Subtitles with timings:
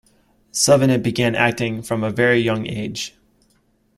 [0.51, 3.13] Suvanant began acting from a very young age.